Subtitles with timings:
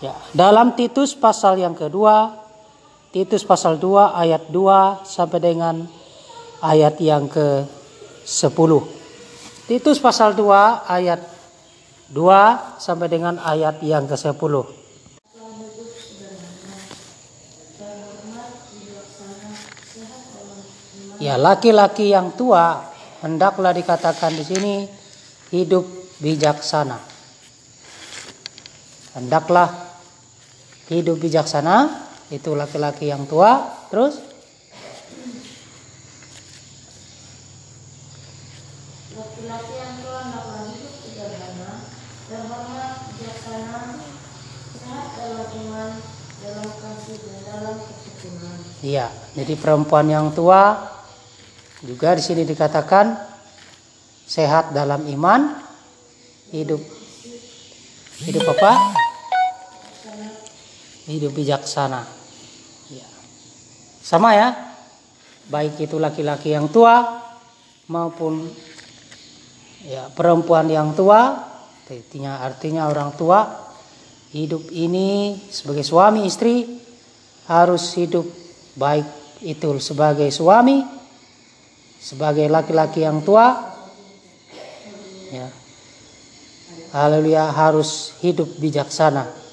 [0.00, 2.32] Ya, dalam Titus pasal yang kedua,
[3.12, 5.84] Titus pasal 2 ayat 2 sampai dengan
[6.64, 8.72] ayat yang ke-10.
[9.68, 11.20] Titus pasal 2 ayat
[12.16, 14.80] 2 sampai dengan ayat yang ke-10.
[21.20, 22.88] Ya, laki-laki yang tua
[23.20, 24.74] hendaklah dikatakan di sini
[25.52, 25.84] hidup
[26.24, 26.96] bijaksana.
[29.12, 29.89] Hendaklah
[30.90, 31.86] hidup bijaksana
[32.34, 34.18] itu laki-laki yang tua terus
[39.20, 40.20] Laki-laki yang tua
[40.70, 41.72] hidup sederhana,
[42.24, 43.80] terhormat, bijaksana,
[44.80, 45.90] sehat dalam iman,
[46.40, 48.52] dalam kasih dan dalam ketekuna.
[48.80, 50.88] Iya, jadi perempuan yang tua
[51.84, 53.12] juga di sini dikatakan
[54.24, 55.52] sehat dalam iman,
[56.48, 56.80] hidup
[58.24, 59.09] hidup apa?
[61.10, 62.06] Hidup bijaksana.
[62.86, 63.08] Ya.
[63.98, 64.54] Sama ya,
[65.50, 67.18] baik itu laki-laki yang tua
[67.90, 68.46] maupun
[69.82, 71.34] ya perempuan yang tua,
[71.90, 73.42] artinya artinya orang tua
[74.30, 76.78] hidup ini sebagai suami istri
[77.50, 78.22] harus hidup
[78.78, 80.86] baik itu sebagai suami
[81.98, 83.66] sebagai laki-laki yang tua.
[85.34, 85.50] Ya.
[86.94, 89.49] Haleluya harus hidup bijaksana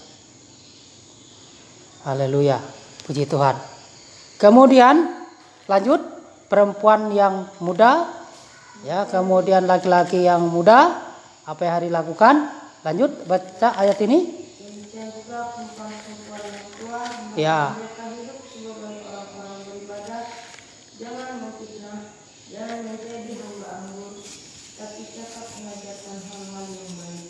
[2.07, 2.63] haleluya.
[3.03, 3.59] Puji Tuhan.
[4.39, 5.27] Kemudian
[5.67, 6.15] lanjut.
[6.47, 8.07] Perempuan yang muda.
[8.87, 10.95] Ya kemudian laki-laki yang muda.
[11.43, 12.35] Apa yang harus dilakukan
[12.87, 14.47] lanjut baca ayat ini.
[17.37, 17.75] Ya.
[17.75, 20.23] mereka hidup sebagai orang-orang beribadah,
[20.97, 21.99] jangan memfitnah,
[22.49, 24.17] jangan menjadi hamba anggur,
[24.73, 27.29] tapi cakap mengajarkan hal-hal yang baik.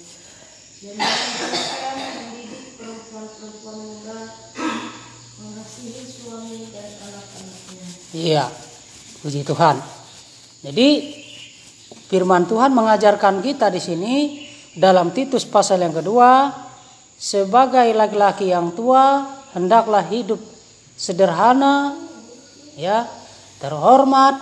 [0.80, 4.20] Dan dengan demikian mendidik perempuan-perempuan muda
[8.17, 8.45] Iya,
[9.22, 9.78] puji Tuhan.
[10.66, 10.89] Jadi
[12.10, 14.15] firman Tuhan mengajarkan kita di sini
[14.73, 16.49] dalam Titus pasal yang kedua
[17.17, 20.42] sebagai laki-laki yang tua hendaklah hidup
[20.98, 21.94] sederhana
[22.73, 23.05] ya,
[23.61, 24.38] terhormat,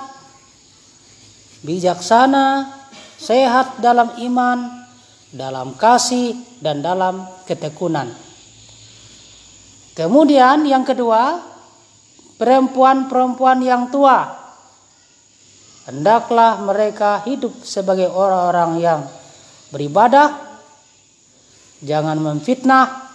[1.63, 2.71] bijaksana,
[3.19, 4.87] sehat dalam iman,
[5.35, 8.24] dalam kasih dan dalam ketekunan.
[9.95, 11.39] Kemudian yang kedua,
[12.35, 14.27] perempuan-perempuan yang tua.
[15.87, 19.01] Hendaklah mereka hidup sebagai orang-orang yang
[19.71, 20.59] beribadah,
[21.79, 23.05] jangan memfitnah,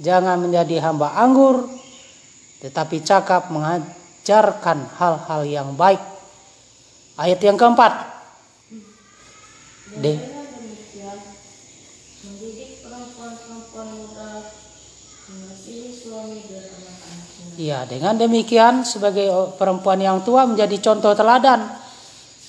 [0.00, 1.68] jangan menjadi hamba anggur,
[2.64, 6.00] tetapi cakap mengajarkan hal-hal yang baik.
[7.20, 7.92] Ayat yang keempat.
[9.90, 11.18] Dan De- dengan demikian
[12.22, 14.54] mendidik perempuan-perempuan muda
[15.26, 17.49] mengasihi suami dan anak-anaknya.
[17.60, 19.28] Ya, dengan demikian sebagai
[19.60, 21.68] perempuan yang tua menjadi contoh teladan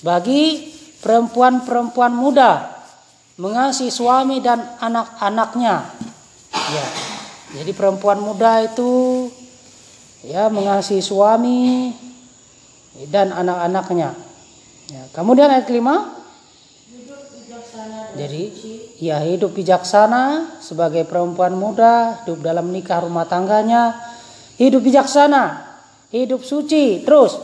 [0.00, 0.72] bagi
[1.04, 2.80] perempuan-perempuan muda
[3.36, 5.84] mengasihi suami dan anak-anaknya.
[6.48, 6.86] Ya.
[7.60, 9.28] Jadi perempuan muda itu
[10.24, 11.92] ya mengasihi suami
[13.12, 14.16] dan anak-anaknya.
[14.88, 16.24] Ya, kemudian ayat kelima
[18.12, 18.42] Jadi
[19.00, 24.11] ya hidup bijaksana sebagai perempuan muda, hidup dalam nikah rumah tangganya,
[24.56, 25.64] hidup bijaksana,
[26.12, 27.36] hidup suci, terus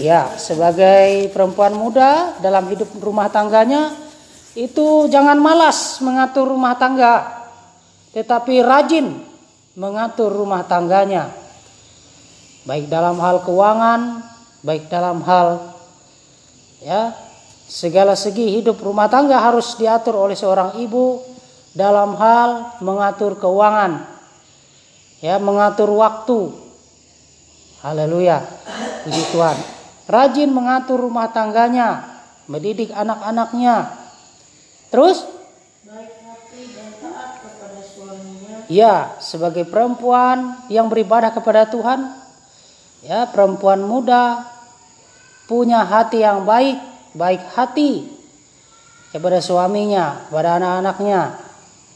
[0.00, 3.94] ya sebagai perempuan muda dalam hidup rumah tangganya
[4.52, 7.46] itu jangan malas mengatur rumah tangga,
[8.12, 9.24] tetapi rajin
[9.72, 11.32] mengatur rumah tangganya.
[12.62, 14.22] Baik dalam hal keuangan,
[14.62, 15.74] baik dalam hal
[16.78, 17.10] ya
[17.66, 21.31] segala segi hidup rumah tangga harus diatur oleh seorang ibu
[21.72, 24.04] dalam hal mengatur keuangan
[25.22, 26.52] ya mengatur waktu.
[27.80, 28.42] Haleluya.
[29.06, 29.56] Puji Tuhan.
[30.06, 33.90] Rajin mengatur rumah tangganya mendidik anak-anaknya.
[34.90, 35.24] Terus?
[38.70, 42.08] Ya sebagai perempuan yang beribadah kepada Tuhan
[43.02, 44.46] ya perempuan muda
[45.50, 46.78] punya hati yang baik
[47.12, 48.08] baik hati
[49.12, 51.41] kepada suaminya kepada anak-anaknya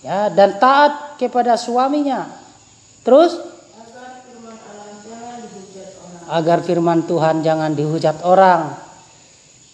[0.06, 2.31] ya dan taat kepada suaminya.
[3.03, 3.35] Terus?
[6.26, 8.75] Agar firman Tuhan jangan dihujat orang.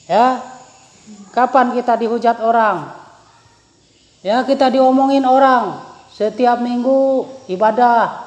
[0.08, 0.40] Ya
[1.36, 2.92] kapan kita dihujat orang?
[4.24, 5.80] Ya kita diomongin orang
[6.12, 8.24] setiap minggu ibadah.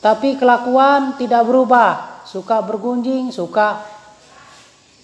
[0.00, 2.24] Tapi kelakuan tidak berubah.
[2.24, 3.80] Suka bergunjing suka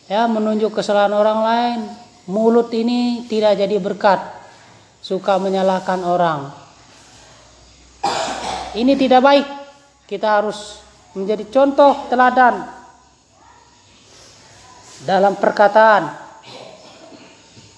[0.05, 1.79] ya menunjuk kesalahan orang lain.
[2.29, 4.46] Mulut ini tidak jadi berkat
[5.07, 6.51] suka menyalahkan orang.
[8.75, 9.47] Ini tidak baik.
[10.11, 10.83] Kita harus
[11.15, 12.67] menjadi contoh teladan
[15.07, 16.11] dalam perkataan.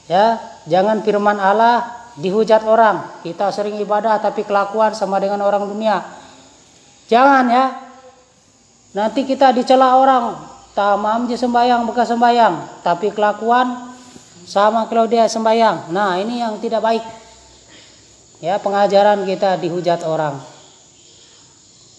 [0.09, 3.21] Ya, jangan firman Allah dihujat orang.
[3.21, 6.01] Kita sering ibadah tapi kelakuan sama dengan orang dunia.
[7.13, 7.65] Jangan ya.
[8.97, 10.49] Nanti kita dicela orang.
[10.73, 13.93] Tamam dia sembayang bekas sembayang, tapi kelakuan
[14.49, 15.93] sama kalau dia sembayang.
[15.93, 17.18] Nah, ini yang tidak baik.
[18.39, 20.39] Ya, pengajaran kita dihujat orang.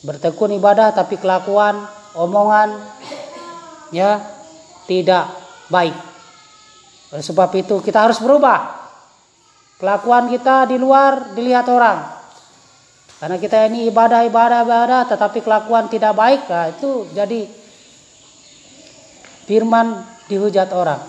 [0.07, 1.83] Bertekun ibadah tapi kelakuan,
[2.15, 2.80] omongan
[3.91, 4.24] ya
[4.88, 5.27] tidak
[5.68, 5.91] baik.
[7.12, 8.80] Oleh sebab itu kita harus berubah.
[9.80, 12.19] Kelakuan kita di luar dilihat orang.
[13.19, 17.51] Karena kita ini ibadah, ibadah, ibadah, tetapi kelakuan tidak baik, nah itu jadi
[19.44, 21.03] firman dihujat orang.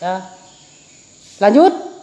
[0.00, 0.24] Ya.
[1.44, 1.93] Lanjut.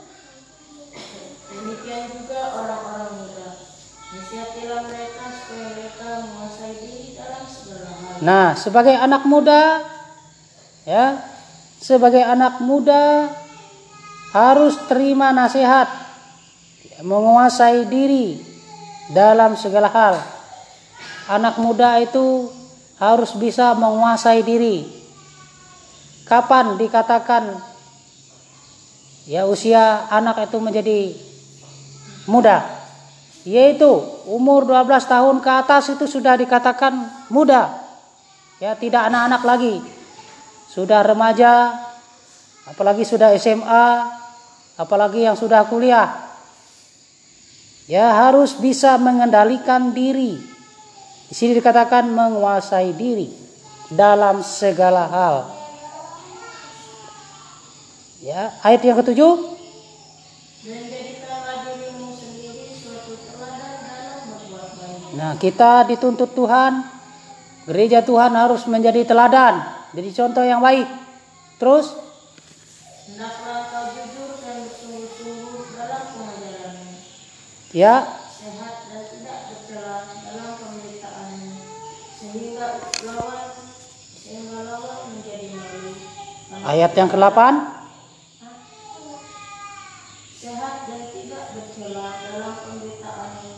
[8.22, 9.82] Nah, sebagai anak muda
[10.86, 11.18] ya,
[11.82, 13.34] sebagai anak muda
[14.30, 15.90] harus terima nasihat,
[17.02, 18.38] menguasai diri
[19.10, 20.16] dalam segala hal.
[21.34, 22.54] Anak muda itu
[23.02, 24.86] harus bisa menguasai diri.
[26.30, 27.58] Kapan dikatakan
[29.26, 31.00] ya usia anak itu menjadi
[32.30, 32.70] muda?
[33.42, 33.90] Yaitu
[34.30, 37.81] umur 12 tahun ke atas itu sudah dikatakan muda.
[38.62, 39.76] Ya, tidak anak-anak lagi.
[40.70, 41.82] Sudah remaja,
[42.70, 43.90] apalagi sudah SMA,
[44.78, 46.14] apalagi yang sudah kuliah.
[47.90, 50.38] Ya, harus bisa mengendalikan diri.
[51.26, 53.34] Di sini dikatakan menguasai diri
[53.90, 55.36] dalam segala hal.
[58.22, 59.58] Ya, ayat yang ketujuh.
[65.18, 67.01] Nah, kita dituntut Tuhan,
[67.66, 69.62] gereja Tuhan harus menjadi teladan,
[69.94, 70.88] jadi contoh yang baik.
[71.62, 71.94] Terus,
[73.12, 76.94] Hendaklah kau jujur dan bersungguh-sungguh dalam pengajaranmu.
[77.76, 77.96] ya,
[78.42, 81.52] Sehat dan tidak tercela dalam pemberitaanmu.
[82.18, 82.68] Sehingga
[83.04, 83.50] lawan
[84.16, 85.92] sehingga lawan menjadi malu.
[86.66, 87.40] ayat yang ke-8.
[90.42, 93.52] Sehat dan tidak bercela dalam pemberitaanmu.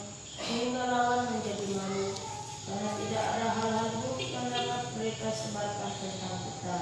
[0.44, 2.33] Sehingga lawan menjadi malu.
[2.64, 6.80] Karena tidak ada hal-hal buruk yang dapat mereka sebarkan tentang kita.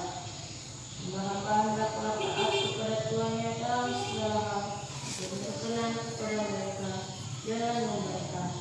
[1.01, 4.63] Hamba-hamba hendaklah taat kepada tuannya dalam segala hal.
[5.18, 6.92] Dan berkenan kepada mereka.
[7.42, 8.51] Jangan membantah.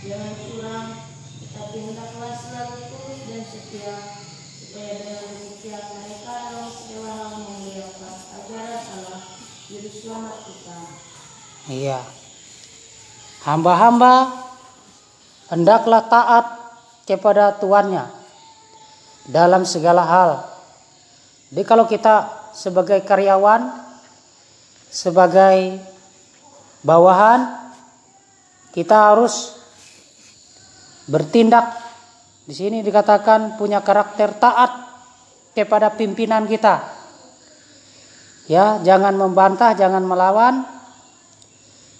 [0.00, 0.88] Jangan curang.
[1.36, 3.96] Tetapi hendaklah selalu tulus dan setia.
[4.56, 9.20] Supaya dengan demikian mereka dalam segala hal memuliakan ajaran Allah.
[9.68, 10.78] Juru selamat kita.
[11.68, 12.00] Iya.
[13.44, 14.47] Hamba-hamba
[15.48, 16.46] hendaklah taat
[17.08, 18.04] kepada tuannya
[19.28, 20.30] dalam segala hal.
[21.48, 23.72] Jadi kalau kita sebagai karyawan,
[24.92, 25.80] sebagai
[26.84, 27.72] bawahan,
[28.72, 29.56] kita harus
[31.08, 31.72] bertindak.
[32.48, 34.72] Di sini dikatakan punya karakter taat
[35.52, 36.96] kepada pimpinan kita.
[38.48, 40.64] Ya, jangan membantah, jangan melawan.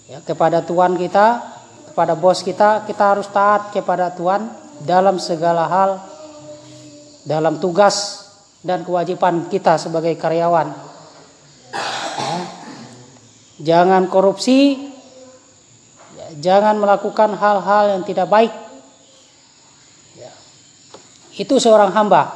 [0.09, 1.58] Ya, kepada Tuhan kita,
[1.99, 4.47] kepada bos kita, kita harus taat kepada Tuhan
[4.87, 5.99] dalam segala hal,
[7.27, 8.23] dalam tugas
[8.63, 10.71] dan kewajiban kita sebagai karyawan.
[11.75, 12.39] Ya.
[13.59, 14.79] Jangan korupsi,
[16.39, 18.55] jangan melakukan hal-hal yang tidak baik.
[21.35, 22.31] Itu seorang hamba.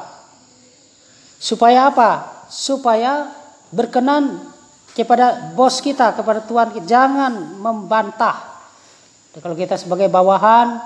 [1.40, 2.44] Supaya apa?
[2.52, 3.32] Supaya
[3.72, 4.44] berkenan
[4.92, 6.84] kepada bos kita, kepada Tuhan.
[6.84, 8.53] Jangan membantah.
[9.34, 10.78] Kalau kita sebagai bawahan,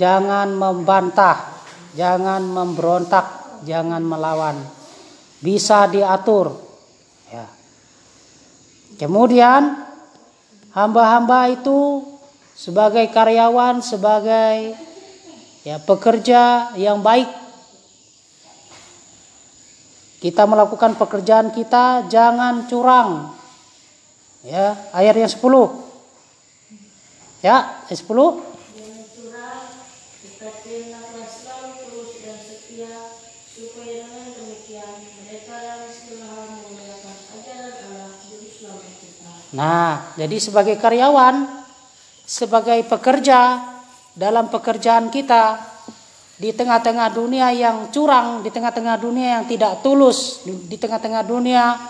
[0.00, 1.52] jangan membantah,
[1.92, 4.56] jangan memberontak, jangan melawan.
[5.44, 6.56] Bisa diatur.
[7.28, 7.44] Ya.
[8.96, 9.84] Kemudian
[10.72, 12.08] hamba-hamba itu
[12.56, 14.76] sebagai karyawan, sebagai
[15.60, 17.28] ya pekerja yang baik
[20.20, 23.32] kita melakukan pekerjaan kita jangan curang.
[24.44, 25.89] Ya, ayat yang 10.
[27.40, 28.04] Ya, ayat 10.
[28.04, 29.64] Jangan curang,
[30.20, 33.16] tetapi hendaklah selalu tulus dan setia,
[33.48, 39.32] supaya dengan demikian mereka dalam segala hal memuliakan ajaran Allah Juru Selamat kita.
[39.56, 41.64] Nah, jadi sebagai karyawan,
[42.28, 43.40] sebagai pekerja
[44.12, 45.64] dalam pekerjaan kita
[46.36, 51.80] di tengah-tengah dunia yang curang, di tengah-tengah dunia yang tidak tulus, di tengah-tengah dunia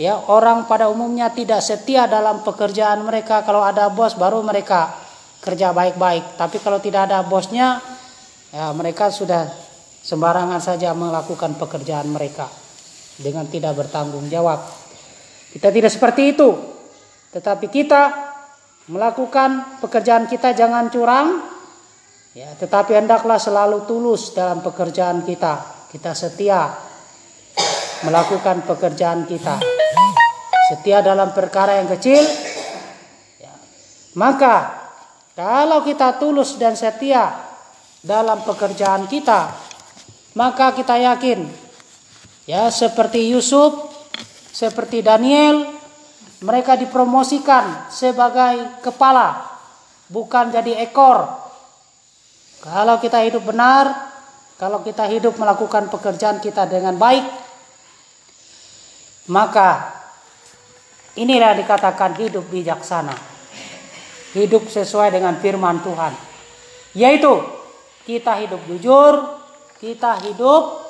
[0.00, 3.44] Ya, orang pada umumnya tidak setia dalam pekerjaan mereka.
[3.44, 4.96] Kalau ada bos baru mereka
[5.44, 6.40] kerja baik-baik.
[6.40, 7.84] Tapi kalau tidak ada bosnya,
[8.48, 9.44] ya mereka sudah
[10.00, 12.48] sembarangan saja melakukan pekerjaan mereka
[13.20, 14.64] dengan tidak bertanggung jawab.
[15.52, 16.48] Kita tidak seperti itu.
[17.36, 18.02] Tetapi kita
[18.88, 21.44] melakukan pekerjaan kita jangan curang.
[22.32, 25.84] Ya, tetapi hendaklah selalu tulus dalam pekerjaan kita.
[25.92, 26.72] Kita setia
[28.00, 29.79] melakukan pekerjaan kita
[30.70, 32.22] setia dalam perkara yang kecil,
[33.42, 33.50] ya,
[34.14, 34.70] maka
[35.34, 37.34] kalau kita tulus dan setia
[38.06, 39.50] dalam pekerjaan kita,
[40.38, 41.50] maka kita yakin,
[42.46, 43.90] ya seperti Yusuf,
[44.54, 45.66] seperti Daniel,
[46.46, 49.42] mereka dipromosikan sebagai kepala,
[50.06, 51.26] bukan jadi ekor.
[52.62, 53.90] Kalau kita hidup benar,
[54.60, 57.24] kalau kita hidup melakukan pekerjaan kita dengan baik,
[59.32, 59.99] maka
[61.20, 63.12] Inilah dikatakan hidup bijaksana.
[64.32, 66.16] Hidup sesuai dengan firman Tuhan.
[66.96, 67.44] Yaitu
[68.08, 69.20] kita hidup jujur,
[69.76, 70.80] kita hidup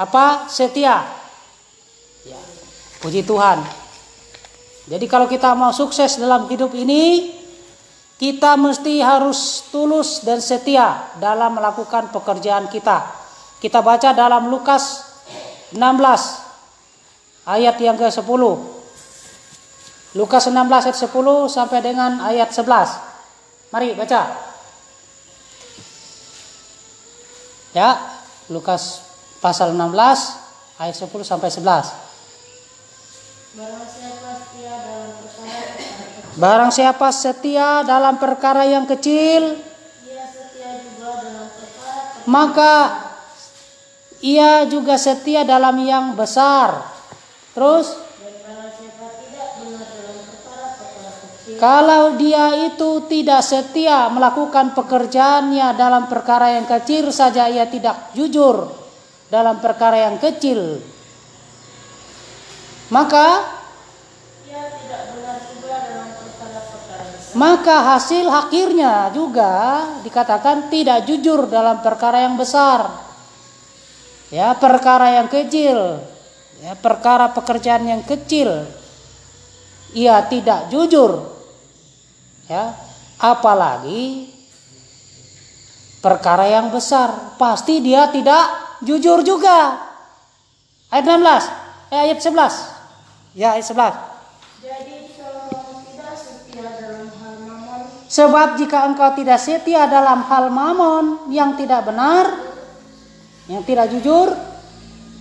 [0.00, 0.48] apa?
[0.48, 1.04] setia.
[2.24, 2.40] Ya,
[3.04, 3.60] puji Tuhan.
[4.88, 7.36] Jadi kalau kita mau sukses dalam hidup ini,
[8.16, 13.04] kita mesti harus tulus dan setia dalam melakukan pekerjaan kita.
[13.60, 15.04] Kita baca dalam Lukas
[15.76, 15.76] 16
[17.44, 18.77] ayat yang ke-10.
[20.16, 20.56] Lukas 16
[20.88, 21.12] ayat 10
[21.52, 22.64] sampai dengan ayat 11.
[23.68, 24.20] Mari baca.
[27.76, 28.00] Ya,
[28.48, 29.04] Lukas
[29.44, 31.92] pasal 16 ayat 10 sampai 11.
[36.38, 39.60] Barang siapa setia dalam perkara yang kecil,
[42.24, 43.04] maka
[44.24, 46.80] ia juga setia dalam yang besar.
[47.52, 48.07] Terus
[51.58, 58.70] Kalau dia itu tidak setia melakukan pekerjaannya dalam perkara yang kecil saja ia tidak jujur
[59.26, 60.78] dalam perkara yang kecil.
[62.94, 63.58] Maka
[67.34, 72.86] maka hasil akhirnya juga dikatakan tidak jujur dalam perkara yang besar.
[74.30, 76.06] Ya, perkara yang kecil.
[76.62, 78.66] Ya, perkara pekerjaan yang kecil.
[79.94, 81.37] Ia tidak jujur
[82.48, 82.72] ya
[83.20, 84.32] apalagi
[86.00, 89.86] perkara yang besar pasti dia tidak jujur juga.
[90.88, 98.48] Ayat 16 eh, ayat 11 ya ayat 11 jadi tidak setia dalam hal mamon sebab
[98.60, 102.28] jika engkau tidak setia dalam hal mamon yang tidak benar
[103.48, 104.32] yang tidak jujur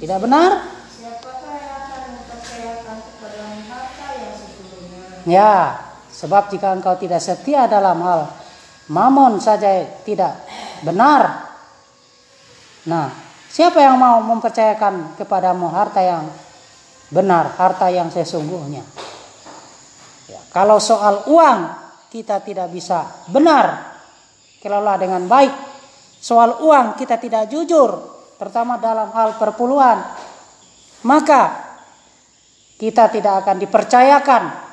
[0.03, 0.51] tidak benar
[0.91, 4.35] siapakah yang akan mempercayakan kepada harta yang
[5.27, 5.86] ya
[6.17, 8.25] Sebab jika engkau tidak setia dalam hal
[8.89, 10.33] mamon saja tidak
[10.81, 11.45] benar.
[12.89, 13.13] Nah,
[13.45, 16.25] siapa yang mau mempercayakan kepadamu harta yang
[17.13, 18.81] benar, harta yang sesungguhnya?
[20.25, 21.59] Ya, kalau soal uang
[22.09, 23.93] kita tidak bisa benar
[24.57, 25.53] kelola dengan baik.
[26.17, 27.93] Soal uang kita tidak jujur,
[28.41, 30.01] terutama dalam hal perpuluhan.
[31.05, 31.61] Maka
[32.81, 34.66] kita tidak akan dipercayakan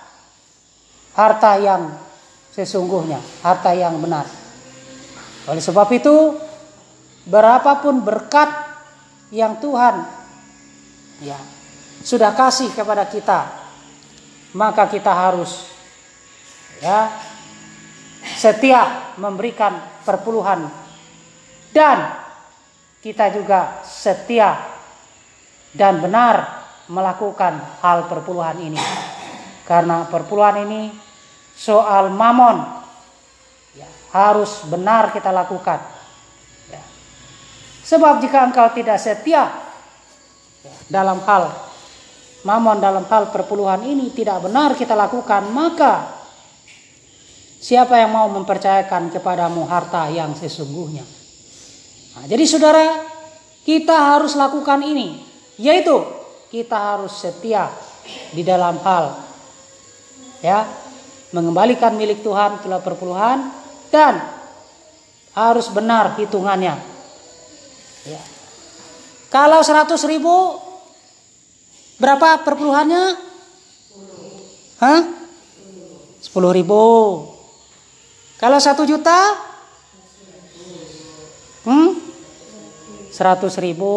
[1.14, 1.94] harta yang
[2.54, 4.26] sesungguhnya, harta yang benar.
[5.50, 6.38] Oleh sebab itu,
[7.26, 8.50] berapapun berkat
[9.32, 10.06] yang Tuhan
[11.24, 11.38] ya
[12.04, 13.48] sudah kasih kepada kita,
[14.54, 15.66] maka kita harus
[16.78, 17.08] ya
[18.36, 20.68] setia memberikan perpuluhan
[21.72, 22.12] dan
[23.00, 24.56] kita juga setia
[25.74, 28.80] dan benar melakukan hal perpuluhan ini.
[29.64, 30.92] Karena perpuluhan ini
[31.54, 32.62] soal mamon
[33.78, 35.80] ya, harus benar kita lakukan.
[36.68, 36.82] Ya.
[37.86, 39.50] Sebab jika engkau tidak setia
[40.62, 41.54] ya, dalam hal
[42.44, 46.12] mamon dalam hal perpuluhan ini tidak benar kita lakukan, maka
[47.58, 51.02] siapa yang mau mempercayakan kepadamu harta yang sesungguhnya?
[52.14, 52.86] Nah, jadi saudara,
[53.64, 55.24] kita harus lakukan ini,
[55.56, 56.04] yaitu
[56.52, 57.72] kita harus setia
[58.36, 59.16] di dalam hal
[60.44, 60.68] ya
[61.34, 63.50] mengembalikan milik Tuhan itulah perpuluhan
[63.90, 64.22] dan
[65.34, 66.78] harus benar hitungannya.
[68.06, 68.22] Ya.
[69.34, 70.62] Kalau 100 ribu
[71.98, 73.18] berapa perpuluhannya?
[74.78, 75.00] Hah?
[76.22, 76.82] 10 ribu.
[78.38, 79.18] Kalau 1 juta?
[81.66, 81.98] Hmm?
[83.10, 83.94] 100 ribu.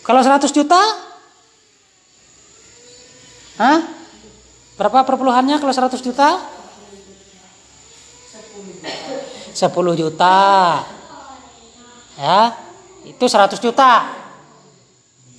[0.00, 0.80] Kalau 100 juta?
[3.60, 3.97] Hah?
[4.78, 6.38] Berapa perpuluhannya kalau 100 juta?
[9.58, 10.38] 10 juta.
[12.14, 12.54] Ya,
[13.02, 14.06] itu 100 juta.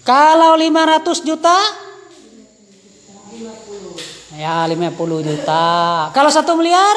[0.03, 1.55] Kalau 500 juta?
[4.35, 5.63] Ya, 50 juta.
[6.11, 6.95] Kalau 1 miliar?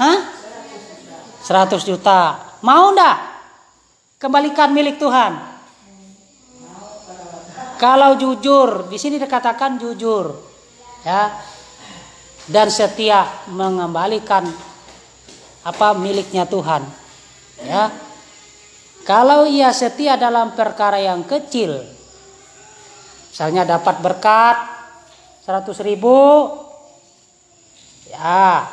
[0.00, 0.18] Hah?
[1.44, 2.40] 100 juta.
[2.64, 3.16] Mau ndak?
[4.16, 5.57] Kembalikan milik Tuhan.
[7.78, 10.34] Kalau jujur, di sini dikatakan jujur.
[11.06, 11.30] Ya.
[12.50, 14.42] Dan setia mengembalikan
[15.62, 16.82] apa miliknya Tuhan.
[17.62, 17.94] Ya.
[19.06, 21.80] Kalau ia setia dalam perkara yang kecil,
[23.32, 24.56] misalnya dapat berkat
[25.48, 26.44] 100 ribu,
[28.12, 28.68] ya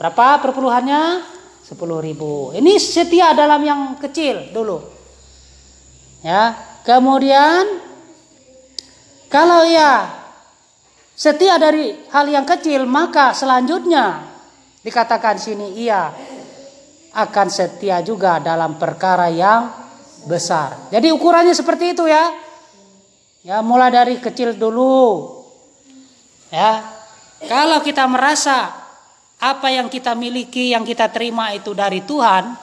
[0.00, 1.22] berapa perpuluhannya?
[1.62, 2.54] 10 ribu.
[2.54, 4.82] Ini setia dalam yang kecil dulu.
[6.26, 7.82] Ya, kemudian
[9.26, 10.06] kalau ia
[11.16, 14.22] setia dari hal yang kecil, maka selanjutnya
[14.86, 16.14] dikatakan sini ia
[17.16, 19.72] akan setia juga dalam perkara yang
[20.28, 20.92] besar.
[20.92, 22.34] Jadi ukurannya seperti itu ya.
[23.46, 25.32] Ya, mulai dari kecil dulu.
[26.50, 26.82] Ya.
[27.46, 28.74] Kalau kita merasa
[29.38, 32.58] apa yang kita miliki, yang kita terima itu dari Tuhan,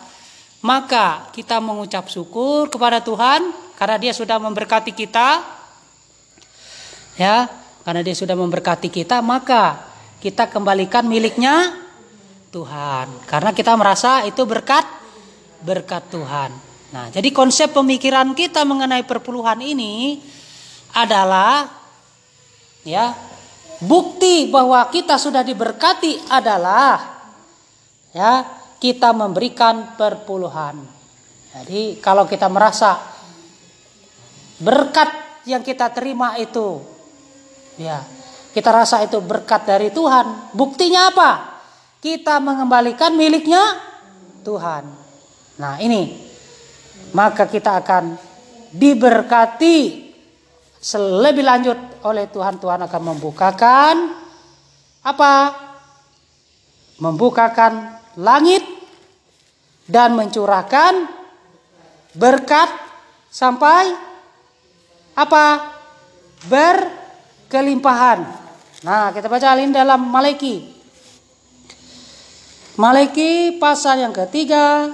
[0.63, 5.62] maka kita mengucap syukur kepada Tuhan karena Dia sudah memberkati kita.
[7.13, 7.45] Ya,
[7.85, 9.85] karena Dia sudah memberkati kita, maka
[10.23, 11.75] kita kembalikan miliknya
[12.49, 13.09] Tuhan.
[13.27, 14.85] Karena kita merasa itu berkat
[15.63, 16.51] berkat Tuhan.
[16.93, 20.21] Nah, jadi konsep pemikiran kita mengenai perpuluhan ini
[20.93, 21.65] adalah
[22.85, 23.17] ya,
[23.81, 27.01] bukti bahwa kita sudah diberkati adalah
[28.13, 28.45] ya,
[28.77, 30.77] kita memberikan perpuluhan.
[31.53, 32.99] Jadi kalau kita merasa
[34.61, 35.09] berkat
[35.49, 36.81] yang kita terima itu
[37.77, 38.01] ya,
[38.51, 40.53] kita rasa itu berkat dari Tuhan.
[40.53, 41.53] Buktinya apa?
[42.03, 43.63] kita mengembalikan miliknya
[44.43, 44.83] Tuhan.
[45.55, 46.19] Nah, ini
[47.15, 48.19] maka kita akan
[48.75, 50.11] diberkati
[50.83, 52.59] selebih lanjut oleh Tuhan.
[52.59, 53.95] Tuhan akan membukakan
[54.99, 55.33] apa?
[56.99, 58.67] Membukakan langit
[59.87, 61.07] dan mencurahkan
[62.19, 62.67] berkat
[63.31, 63.95] sampai
[65.15, 65.71] apa?
[67.53, 68.25] Berkelimpahan.
[68.81, 70.73] Nah, kita baca ini dalam Maleki
[72.81, 74.89] Maliki pasal yang ketiga,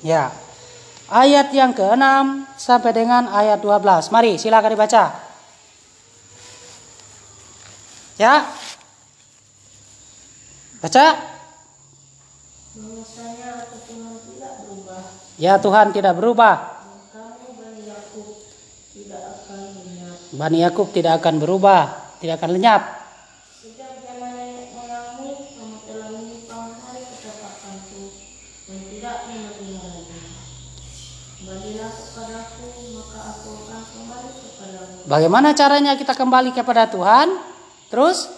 [0.00, 0.32] ya,
[1.12, 4.08] ayat yang keenam sampai dengan ayat 12.
[4.08, 5.04] Mari silakan dibaca.
[8.16, 8.48] Ya,
[10.80, 11.06] baca.
[15.36, 16.79] Ya Tuhan tidak berubah.
[20.40, 22.80] Bani Yakub tidak akan berubah, tidak akan lenyap.
[35.04, 37.36] Bagaimana caranya kita kembali kepada Tuhan?
[37.92, 38.32] Terus?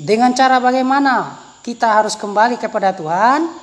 [0.00, 3.59] Dengan cara bagaimana kita harus kembali kepada Tuhan?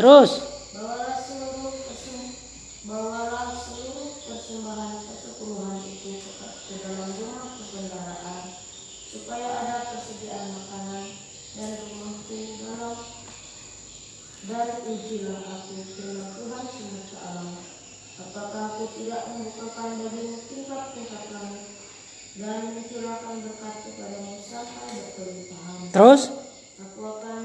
[0.00, 0.30] Terus.
[0.72, 1.60] Bawalah seluruh
[2.90, 8.44] bawalah seluruh persembahan kesepuluhan itu ke dalam rumah perbendaharaan
[9.04, 11.06] supaya ada persediaan makanan
[11.54, 12.96] dan rumahku dalam
[14.48, 17.60] dan ujilah aku firman Tuhan semesta alam.
[18.16, 21.64] Apakah aku tidak membukakan bagimu tingkat-tingkat langit
[22.40, 25.78] dan mencurahkan berkat kepadamu sampai berkelimpahan.
[25.92, 26.22] Terus?
[26.80, 27.39] Aku akan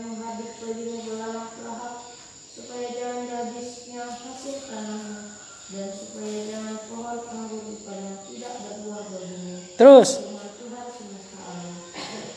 [0.65, 2.09] bagimu berlahap-lahap
[2.49, 5.37] supaya jalan habisnya hasil tanahmu
[5.69, 9.55] dan supaya jalan pohon anggur di padang tidak berbuah bagimu.
[9.77, 10.09] Terus.
[10.25, 11.75] Firman Tuhan semesta alam.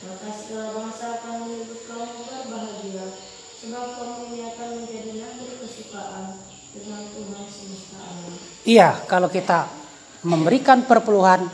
[0.04, 3.06] Maka segala bangsa akan menyebut kamu berbahagia,
[3.64, 6.24] sebab kamu ini akan menjadi negeri kesukaan
[6.76, 8.32] dengan Tuhan semesta alam.
[8.68, 9.72] Iya, kalau kita
[10.28, 11.48] memberikan perpuluhan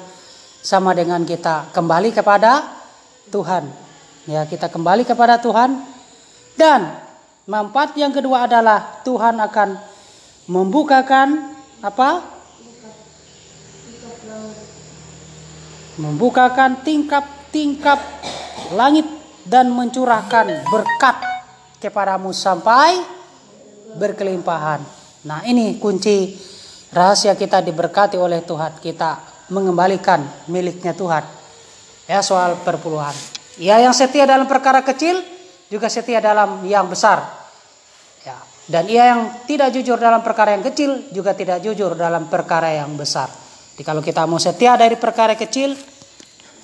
[0.59, 2.83] sama dengan kita kembali kepada
[3.31, 3.71] Tuhan.
[4.27, 5.94] Ya, kita kembali kepada Tuhan
[6.55, 7.05] dan
[7.45, 9.77] Manfaat yang kedua adalah Tuhan akan
[10.49, 11.53] membukakan
[11.85, 12.33] apa?
[15.95, 18.03] membukakan tingkap-tingkap
[18.75, 19.07] langit
[19.47, 21.17] dan mencurahkan berkat
[21.79, 22.99] kepadamu sampai
[23.95, 24.83] berkelimpahan.
[25.23, 26.35] Nah, ini kunci
[26.91, 28.83] rahasia kita diberkati oleh Tuhan.
[28.83, 29.23] Kita
[29.55, 31.23] mengembalikan miliknya Tuhan.
[32.11, 33.15] Ya, soal perpuluhan.
[33.55, 35.23] Ya, yang setia dalam perkara kecil
[35.69, 37.25] juga setia dalam yang besar.
[38.25, 38.37] Ya,
[38.69, 42.97] dan ia yang tidak jujur dalam perkara yang kecil juga tidak jujur dalam perkara yang
[42.97, 43.29] besar.
[43.75, 45.75] Jadi kalau kita mau setia dari perkara kecil,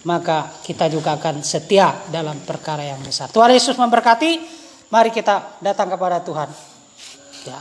[0.07, 3.29] maka kita juga akan setia dalam perkara yang besar.
[3.29, 4.63] Tuhan Yesus memberkati.
[4.91, 6.51] Mari kita datang kepada Tuhan.
[7.47, 7.61] Ya.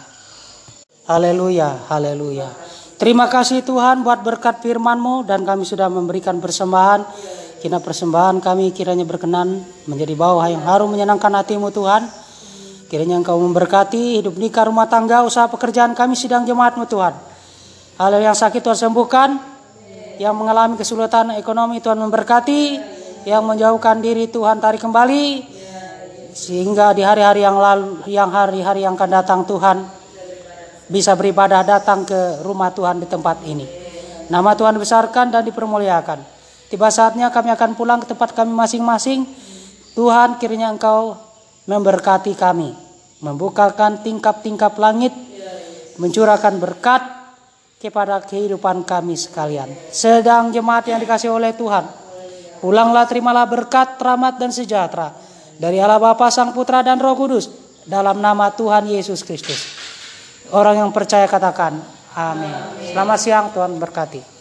[1.05, 2.49] Haleluya, haleluya.
[2.97, 7.05] Terima kasih Tuhan buat berkat firman-Mu dan kami sudah memberikan persembahan.
[7.59, 12.07] Kina persembahan kami kiranya berkenan menjadi bawah yang harum menyenangkan hatimu Tuhan.
[12.87, 17.13] Kiranya Engkau memberkati hidup nikah rumah tangga usaha pekerjaan kami sidang jemaatmu Tuhan.
[17.99, 19.35] Hal yang sakit Tuhan sembuhkan,
[20.23, 22.79] yang mengalami kesulitan ekonomi Tuhan memberkati,
[23.27, 25.43] yang menjauhkan diri Tuhan tarik kembali,
[26.31, 29.83] sehingga di hari-hari yang lalu, yang hari-hari yang akan datang Tuhan
[30.87, 33.67] bisa beribadah datang ke rumah Tuhan di tempat ini.
[34.31, 36.38] Nama Tuhan dibesarkan dan dipermuliakan.
[36.69, 39.25] Tiba saatnya kami akan pulang ke tempat kami masing-masing.
[39.97, 41.17] Tuhan kiranya Engkau
[41.65, 42.71] memberkati kami,
[43.25, 45.11] membukakan tingkap-tingkap langit,
[45.97, 47.01] mencurahkan berkat
[47.81, 49.73] kepada kehidupan kami sekalian.
[49.89, 51.89] Sedang jemaat yang dikasih oleh Tuhan,
[52.61, 55.13] pulanglah terimalah berkat, rahmat dan sejahtera
[55.57, 57.49] dari Allah Bapa, Sang Putra dan Roh Kudus
[57.89, 59.73] dalam nama Tuhan Yesus Kristus.
[60.53, 61.81] Orang yang percaya katakan
[62.13, 62.53] amin.
[62.93, 64.38] Selamat siang Tuhan berkati.